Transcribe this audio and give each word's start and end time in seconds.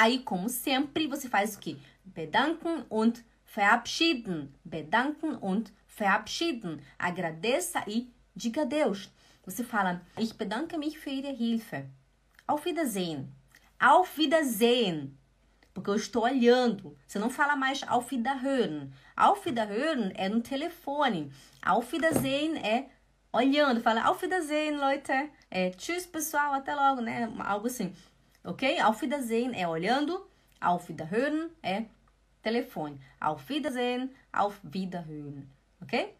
Aí, 0.00 0.20
como 0.20 0.48
sempre, 0.48 1.08
você 1.08 1.28
faz 1.28 1.56
o 1.56 1.58
quê? 1.58 1.76
Bedanken 2.04 2.84
und 2.88 3.24
verabschieden. 3.44 4.54
Bedanken 4.64 5.36
und 5.42 5.72
verabschieden. 5.88 6.80
Agradeça 6.96 7.82
e 7.84 8.08
diga 8.32 8.62
adeus. 8.62 9.10
Você 9.44 9.64
fala, 9.64 10.00
ich 10.16 10.32
bedanke 10.34 10.78
mich 10.78 10.96
für 11.00 11.10
Ihre 11.10 11.32
Hilfe. 11.32 11.90
Auf 12.46 12.64
Wiedersehen. 12.64 13.28
Auf 13.80 14.16
Wiedersehen. 14.16 15.18
Porque 15.74 15.90
eu 15.90 15.96
estou 15.96 16.22
olhando. 16.22 16.96
Você 17.04 17.18
não 17.18 17.28
fala 17.28 17.56
mais 17.56 17.82
auf 17.82 18.12
Wiederhören. 18.12 18.92
Auf 19.16 19.44
Wiederhören 19.46 20.12
é 20.14 20.28
no 20.28 20.40
telefone. 20.40 21.32
Auf 21.60 21.90
Wiedersehen 21.90 22.56
é 22.58 22.88
olhando. 23.32 23.80
Fala 23.80 24.08
auf 24.08 24.22
Wiedersehen, 24.22 24.76
Leute. 24.76 25.28
É 25.50 25.70
tschüss, 25.70 26.06
pessoal, 26.06 26.54
até 26.54 26.72
logo, 26.72 27.00
né? 27.00 27.28
Algo 27.40 27.66
assim. 27.66 27.92
Ok? 28.48 28.62
Auf 28.82 29.02
Wiedersehen 29.02 29.52
é 29.52 29.68
olhando. 29.68 30.26
Auf 30.58 30.88
Wiederhören 30.88 31.50
é 31.60 31.84
telefone. 32.42 32.98
Auf 33.20 33.46
Wiedersehen, 33.50 34.14
auf 34.32 34.58
Wiederhören. 34.62 35.50
Ok? 35.82 36.14